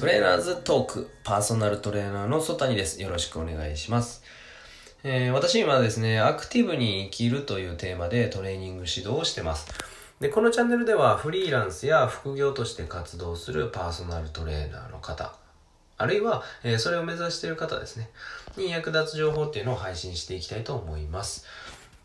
[0.00, 3.02] トレーナーズトーク、パーソナルトレーナーの曽谷です。
[3.02, 4.22] よろしくお願いします。
[5.04, 9.68] えー私今ですね、アクティブに生きるというテーマでトレーニング指導をしてます。
[10.18, 15.34] で、このチャンネルではフリーランスや副業として活動するパーソナルトレーナーの方、
[15.98, 18.08] あるいは、えーそれを目指している方ですね、
[18.56, 21.44] に役立つ情報っていうのを配信していきたいと思います。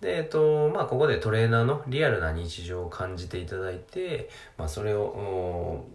[0.01, 5.85] で、えっと、まあ、ここでトレーナーのリアルな日常を感じていただいて、まあ、それを、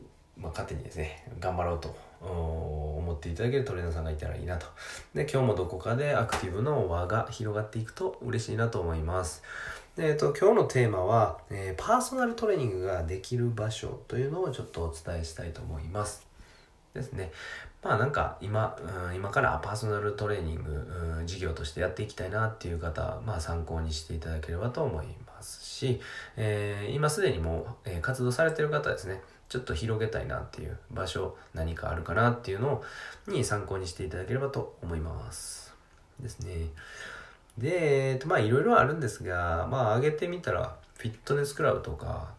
[0.41, 4.67] まあ、勝手にですね、頑張ろうと思っていただけるトレーナーさんがいたらいいなと。
[5.15, 9.43] で、今日もどこかでアクティブの輪が広がっていくと嬉しいなと思います。
[9.97, 16.27] で、えっと、今日のテーマは、えーパーソナルトレーニングができる場所というのをちょっとお伝えしたいと思います。
[16.95, 17.33] ですね。
[17.83, 18.77] まあなんか今、
[19.09, 20.73] うん今からパーソナルトレーニング、
[21.19, 26.01] うん事業としてやっていきたいなっていう方、まあ参考にしていただければと思いますし、
[26.37, 32.83] えー今すでにもう、えー活動されてる方ですね、ちょっと広げたいなっていう場所、何かあるかなっていうの
[33.27, 35.75] に参考にしていただければと思います。
[36.21, 36.69] ですね。
[37.59, 42.33] で、えっとまあいろいろあるんですが、まあ上げてみたら、フィットネスクラブとか、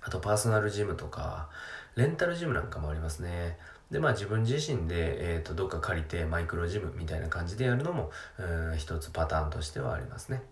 [0.00, 1.48] あとパーソナルジムとか、
[1.96, 3.58] レンタルジムなんかもありますね。
[3.90, 10.44] で、まあ自分自身で、えっ、と、どっか借りてマイクロジムみたいな感じでやるのも、うん一つパターンとしてはありますね。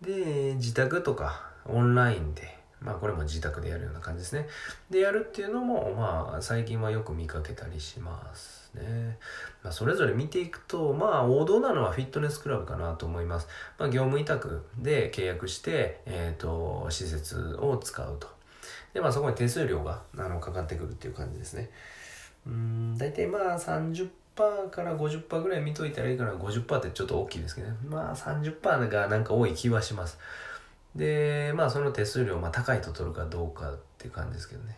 [0.00, 4.46] で、自宅とかオンラインで、まあこれも自宅でやるような感じですね。
[4.90, 9.18] で、やるっていうのも、まあ最近はよく見かけたりしますね。
[9.62, 13.48] まあそれぞれ見ていくと、まあ王道なのはフィットネスクラブかなと思います。
[13.78, 18.28] まあ業務委託で契約して、えっ、と、施設を使うと。
[18.94, 21.70] で、まあそこに手数料があのかかってくるっていう感じですね。
[22.46, 24.08] うーん、大体まあ30%
[24.70, 26.32] から50%ぐらい見といたらいいかな。
[26.32, 27.76] 50%ってちょっと大きいですけどね。
[27.86, 30.18] まあ30%がなんか多い気はします。
[30.94, 34.76] で、まあその手数料、まあ高いと取るかどうかっていう感じですけどね。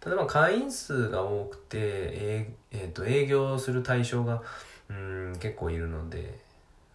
[0.00, 4.42] ただまあ会員数が多くて、えーえーと営業する対象が
[4.88, 6.38] うん結構いるので、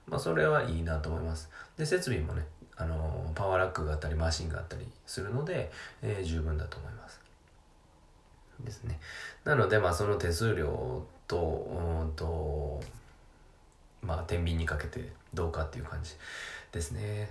[0.08, 1.50] まあそれはいいなと思います。
[1.78, 2.46] で、設備もね、
[2.76, 7.20] あのパワーラックがあったりマシンがあったりするので、えー十分だと思います。
[8.64, 9.00] ですね。
[9.44, 12.82] なので、まあその手数料と、うんと、
[14.02, 16.12] まあ天秤にかけてどうかっていう感じ
[16.72, 17.30] ですね。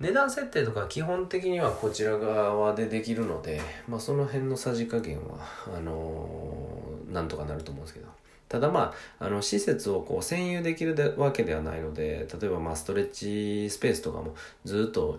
[0.00, 5.38] 値段設定とか基本的にはこちら側でできるので、まあ、その辺のさじ加減は
[5.76, 8.08] あのーなんとかなると思うんですけど
[8.48, 15.18] ただまああの施設をこう占有できるわけではないので例えばまあストレッチスペースとかもずっと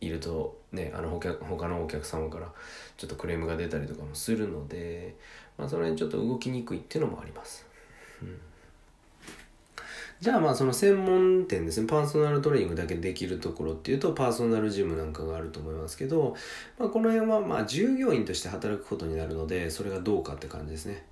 [0.00, 2.48] いるとねあの他他のお客様から
[2.96, 5.16] ちょっとクレームが出たりとかもするので、
[5.58, 7.66] まあ、その辺ちょっと動きにくいっていうのもあります。
[8.22, 8.38] うん
[10.22, 16.36] じゃあまあその専門店ですね、パーソナルトレーニングだけできるところっていうとパーソナルジムなんかがあると思いますけど、
[16.78, 21.04] まあ、この辺はまあ従業員として働くことになるので、それがどうかって感じですね。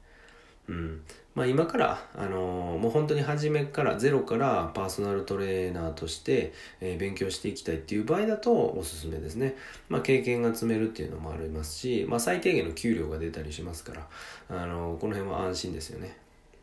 [0.68, 1.02] うん。
[1.34, 9.56] まあ今から、あのーもう本当に初めから、ゼロからパーソナルトレーナーとして、えー勉強していきたいっていう場合だとおすすめですね。
[9.88, 14.08] まあ経験が積めるっていうのもありますし、まあ最低限の給料が出たりしますから、
[14.50, 16.16] あのーこの辺は安心ですよね。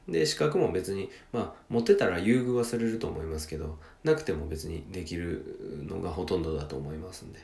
[0.07, 7.39] で資格も別にまあ持ってたら優遇はされると思いますけどなくても別にできるのがほとんどだと思いますんで。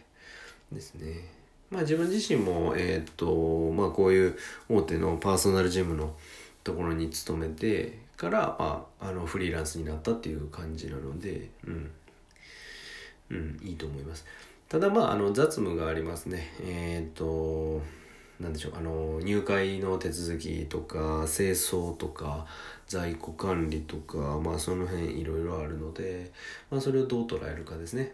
[0.72, 1.30] ですね。
[1.70, 4.38] まあ自分自身もえーっとまあこういう
[4.70, 6.16] 大手のパーソナルジムの
[6.64, 11.92] ところに勤めてから、まあ、あのフリーランスになったっていう感じなのでうん。
[13.32, 14.26] うんいいと思います。
[14.70, 16.54] ただまああの雑務がありますね。
[16.62, 17.82] えーっと
[18.44, 22.46] なんでしょうあの入会の手続きとか清掃とか
[22.88, 26.32] 在庫管理とかまあその辺いろいろあるので、
[26.70, 28.14] まあ、それをどう捉えるかですね。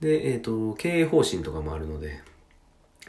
[0.00, 2.22] でえっ、と経営方針とかもあるので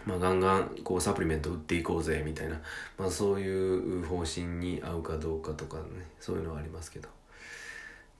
[0.05, 2.59] まあ、ガンガンこうサプリメント売っていこうぜみたいな、
[2.97, 5.83] まあ、そういう方針に合うかどうかとかね
[6.19, 7.07] そういうのはありますけど。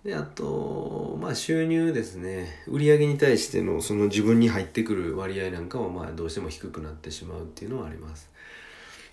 [0.03, 2.64] であとまあ収入ですね。
[2.67, 8.31] 売上に対してのその自分に入ってくる割合なんかはまあどうしても低くなってしまうっていうのはあります。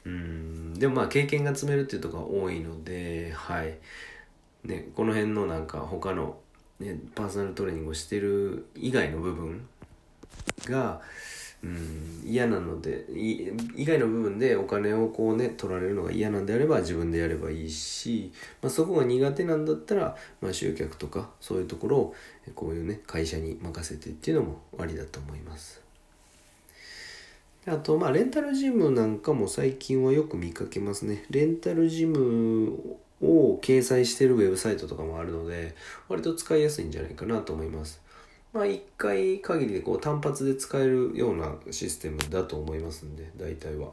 [0.06, 0.74] うん。
[0.74, 3.78] でもまあ経験が積めるっていうところが多いのではい。
[4.64, 6.38] ねこの辺のなんか他の、
[6.80, 9.68] ね、パーソナルトレーニングをしてる以外の部分
[10.64, 11.02] が
[11.64, 18.30] うん嫌なのでい以外の部分でお金をこうね取られるのが嫌なんであれば自分でやればいいし、
[18.62, 22.14] まあ、そこが苦手なんだったら、まあ、集客とかそういうところを
[22.54, 25.82] こういうね会社に任せてっていうのもありだと思います。
[27.66, 31.24] あとまあレンタルジムなんかも最近はよく見かけますね。
[31.30, 35.74] レンタルジムを掲載してるウェブサイトとかもあるので
[36.08, 38.00] 割と使いやすいんじゃないかなと思います。
[38.52, 43.90] まあ1回限りでこう単発で使えるようなシステムだと思いますんで大体は。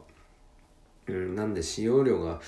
[1.08, 2.40] うん、なんで使用量が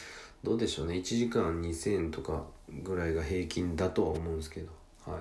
[0.42, 0.94] どうでしょうね。
[0.94, 2.42] 1時間2000円とか
[2.82, 4.68] ぐらいが平均だとは思うんですけど。
[5.04, 5.20] はい。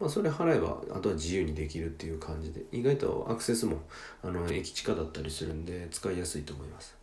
[0.00, 2.62] まあそれ払えばあとは自由にできるっていう感じで。
[2.72, 3.78] 意外とアクセスも
[4.22, 6.96] あの駅地下だったりするんで使いやすいと思います。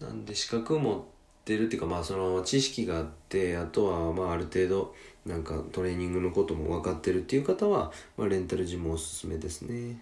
[0.00, 1.02] なんで資格持っ
[1.44, 4.94] てるっていうかまあその知識があってあとはまあある程度
[5.26, 9.98] なんかトレーニングのことも分かってるっていう方は、まあ、レンタルジムおすすめですね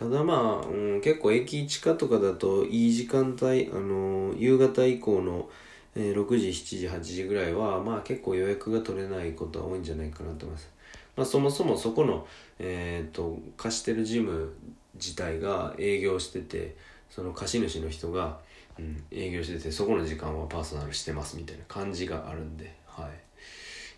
[0.00, 5.50] ただまあ、うん、結構駅地下とかだといい時間帯、あの夕方以降の、
[5.94, 10.70] えー、6時、7時、8時ぐらいは、まあ結構予約が取れないことは多いんじゃないかなと思います。
[11.16, 12.26] まあそもそもそこの、
[12.58, 14.54] えっ、ー、と、貸してるジム
[14.94, 16.76] 自体が営業してて、
[17.10, 18.38] その貸主の人が、
[18.78, 23.08] うん、営業してて、そこの時間はパーソナルしてますみたいな感じがあるんで、は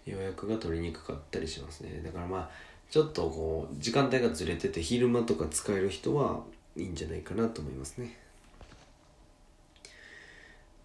[0.07, 0.11] い。
[0.11, 2.03] 予約が取りにくかったりしますね。
[2.05, 2.51] だからまあ、
[2.93, 6.43] ちょっとこう時間帯がずれてて昼間とか使える人は
[6.77, 8.19] いいんじゃないかなと思いますね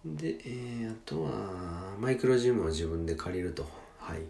[0.06, 1.30] で、えー、あとは
[1.98, 4.20] マイクロジムを自分で借りるとはい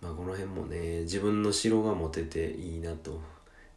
[0.00, 3.20] まあこの辺もね自分の城が持てていいなと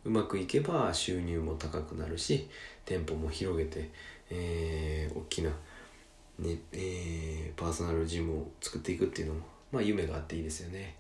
[0.06, 2.50] うまくいけば収入も高くなるし
[2.86, 3.90] 店舗も広げて、
[4.30, 5.50] えー、大きな、
[6.40, 9.42] ねえー、パーソナルジムを作っていくっていうのも
[9.72, 10.96] まあ夢があっていいですよね。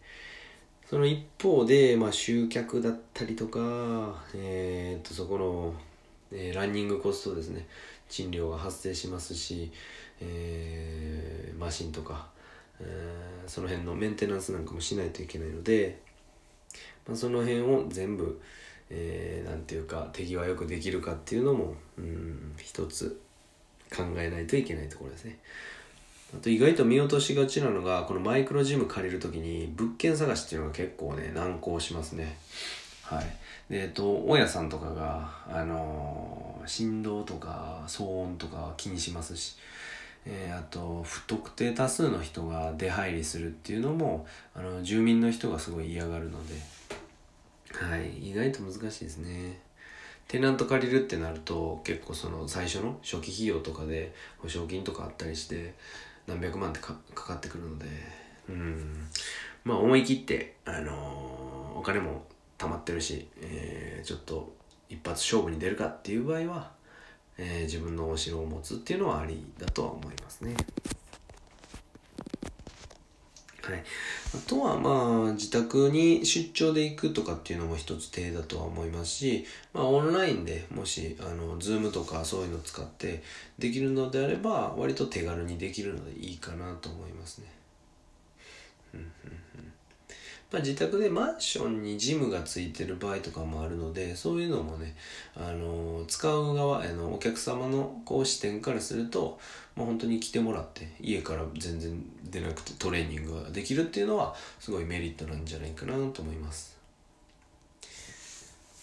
[0.89, 3.59] その一方で、まあ、集客だったりとか、
[4.35, 5.73] えー、とそこの、
[6.31, 7.65] えー、ランニングコストですね。
[8.09, 9.71] 賃料が発生しますし、
[10.21, 12.27] えー、マシンとか、
[12.79, 15.99] えー、その辺のメンテナンスなんかもしないといけないので、
[17.07, 18.39] まあ、その辺を全部、
[18.95, 23.19] えー、なんていうか手際よくできるかっていうのもうん一つ
[23.95, 25.39] 考えないといけないところですね。
[26.35, 32.37] あと意外と見落としがちなのが、このマイクロジム借りるときに物件探しっていうのが結構ね、難航しますね。
[33.03, 33.25] はい。
[33.69, 39.57] で、えっと、大家さんとかが、あのー、振動とか騒音とか気にしますし、
[40.25, 44.25] えー、あと、不特定多数の人が出入りするっていうのも、
[44.55, 46.55] あの、住民の人がすごい嫌がるので、
[47.73, 48.29] はい。
[48.29, 49.59] 意外と難しいですね。
[50.27, 55.73] テナント借りるってなると結構その最初の初期費用とかで保証金とかあったりして
[56.27, 57.85] 何百万ってかかってくるので、
[58.49, 59.07] うん。
[59.63, 62.25] まあ思い切って、あのー、お金も
[62.57, 64.53] 貯まってるし、えー、ちょっと
[64.89, 66.71] 一発勝負に出るかっていう場合は、
[67.37, 70.55] えー、自分のお城を持つっていうのはありだとは思いますね。
[73.63, 73.83] はい。
[74.35, 83.23] あとはまあ自宅に出張で行くとかっていうのも一つ手だとは思いますし、まあオンラインでもしあの Zoom とかそういうのを使って
[83.57, 87.47] できるのであれば割と手軽にできるのでいいかなと思いますね。
[88.93, 89.32] うん
[90.53, 94.95] ま、自宅でマンションにジムがついてる場合とかもあるのでそういうのもね、
[95.35, 99.39] あの使う側あのお客様のこう視点からすると、
[99.75, 106.77] まあ、本当に来てもらって家から全然出なくてトレーニングができるっていうのはすごいメリットなんじゃないかなと思います。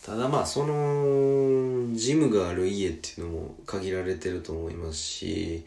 [0.05, 5.65] ただまあそのジムがある家っていうのも限られてると思いますし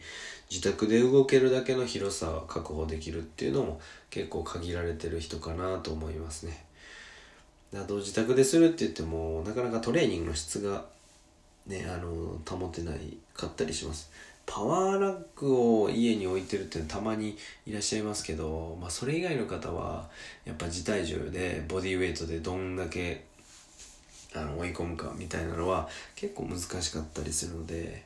[0.54, 6.64] 自宅で動けるだけの広さを確保できるっていうのも結構限られてる人かなと思いますね。
[7.74, 10.84] あと自宅でするって言ってもなかなかトレーニングの質が
[11.66, 14.12] ねあの保てないかったりします。
[14.46, 20.08] パワーラックを家に置いてるってたまにいらっしゃいますけど、まあ、それ以外の方は
[20.44, 23.24] やっぱ自体重でボディウェイトでどんだけ
[24.36, 28.04] あの追い込むかみたいなのは結構難しかったりするので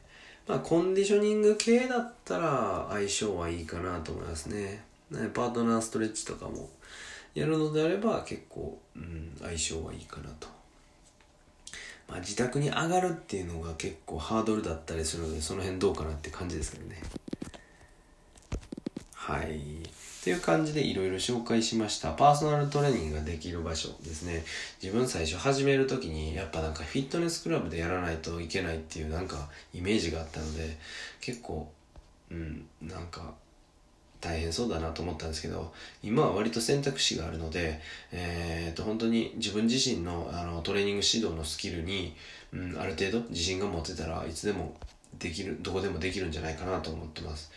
[0.49, 4.83] まあ、コンディショニング系だったら相性はいいかなと思いますね。
[5.35, 6.71] パートナーストレッチとかも
[7.35, 10.49] やるのであれば結構、うん、相性はいいかなと。
[12.09, 17.02] まあ、自宅に上がるっていうのが結構ハードルだったりするので、その辺どうかなって感じですけどね。
[19.12, 19.61] はい。
[20.28, 22.12] っていう感じでいろいろ紹介しました。
[22.12, 24.44] パーソナルトレーニングができる場所ですね。
[24.82, 30.76] 自分最初始める時にやっぱなんかフィットネスクラブでやらないといけないっていうなんかイメージがあったので
[31.23, 31.73] 結構
[32.30, 33.32] うんなんか
[34.20, 37.80] 大変そうだなと思ったんですけど今は割と選択肢があるので、
[38.12, 42.14] えー、と本当に自分自身のあのトレーニング指導のスキルに、
[42.52, 44.75] うん、ある程度自信が持てたらいつでも
[45.18, 47.50] できるどこでもできるんじゃないかなと思ってます。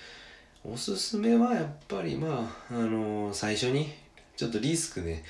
[0.64, 3.88] おすすめはやっぱりまあ、あのー、最初に
[4.38, 5.24] ちょっとリスクね、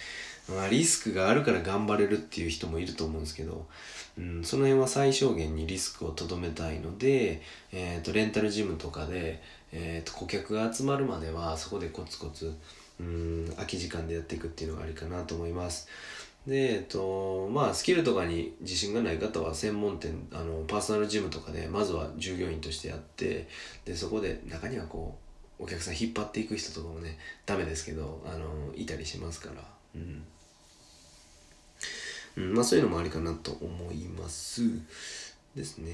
[0.50, 3.66] まあ、リスクがあるから頑張れるっていう人もいると思うんですけど、
[4.18, 12.54] うん、その辺は最小限にリスクをとどめたいので、えーと、レンタルジムとかで、えーと、顧客が集まるまではそこでコツコツ
[13.00, 15.88] うん空き時間でやっていくっていうのがありかなと思います。
[16.46, 23.48] で、えっと、まあ、スキルとかに自信がない方は専門店、あの、パーソナルジムとかで、まずは従業員としてやって、
[23.86, 25.21] で、そこで中にはこう、
[25.62, 29.64] お客さん引っ張っていく人とかもね、ダメですけど、あの、いたりしますから、
[29.96, 30.24] うん。
[32.38, 34.64] うん、まあそういうのもありかなと思います。
[35.56, 35.92] ですね。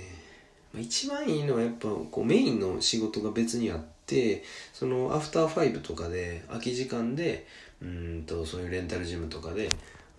[0.74, 4.44] まあ、一番いいのはやっぱこうメインの仕事が別にあって、
[4.74, 7.46] そのアフターファイブとかで空き時間で、
[7.82, 9.68] うんとそういうレンタルジムとかで、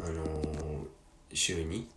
[0.01, 0.87] あのー、
[1.33, 1.89] 週に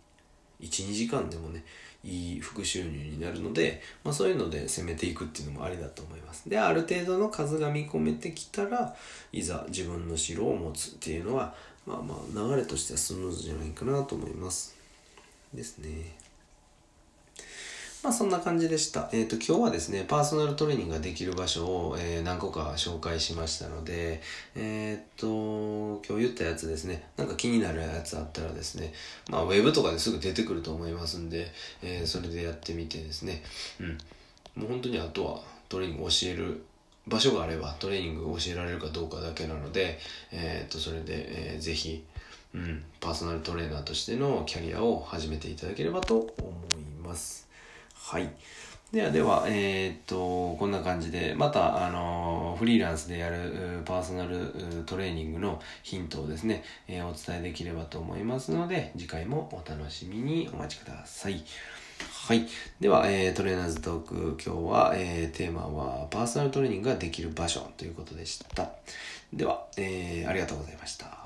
[0.60, 1.64] 12時間でもね
[2.04, 6.48] いい副収入になるので、まあ、そういうので攻めていくっていうのもありだと思います。
[6.48, 8.94] である程度の数が見込めてきたら
[9.32, 11.54] いざ自分の城を持つっていうのは
[11.86, 14.76] まあまあ流れとしてはスムーズじゃないかなと思います。
[15.54, 16.21] ですね。
[18.02, 19.08] まあそんな感じでした。
[19.12, 24.20] えっ、ー、と今日はですね、パーソナルトレーニングができる場所を、えー、何個か紹介しましたので、
[24.56, 28.92] えっ、ー、と、今日言ったやつですね、なんか気になるやつあったらですね、
[29.30, 31.46] まあウェブとかですぐ出てくると思いますんで、
[31.80, 33.40] えそれでやってみてですね、
[33.78, 33.98] うん。
[34.62, 36.64] もう本当にあとはトレーニング教える
[37.06, 40.00] 場所があればトレーニングを教えられるかどうかだけなので、
[40.32, 42.04] えっ、と、それで、えー、ぜひ、
[42.52, 46.28] うん、パーソナルトレーナーとしてのキャリアを始めていただければと思
[46.78, 47.51] います。
[48.02, 48.28] はい。
[48.90, 54.52] ではでは、えー、っと、こんな感じで、また、あの、フリーランスでやるパーソナル
[54.84, 61.42] トレーニングのヒントをですね、えー、お伝えできればと思いますので、次回もお楽しみにお待ちください。
[62.26, 62.46] はい。
[62.80, 68.72] では、えー、トレーナーズトーク、今日は、えー、テーマは、パーソナルトレーニングができる場所ということでした。
[69.32, 71.21] では、えー、ありがとうございました。